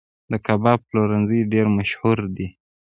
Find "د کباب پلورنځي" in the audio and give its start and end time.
0.31-1.39